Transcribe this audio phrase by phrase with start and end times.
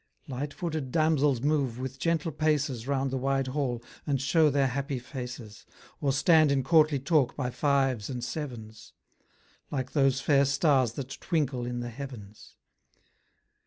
[0.27, 4.97] Light footed damsels move with gentle paces Round the wide hall, and show their happy
[4.97, 5.63] faces;
[6.01, 8.93] Or stand in courtly talk by fives and sevens:
[9.69, 12.55] Like those fair stars that twinkle in the heavens.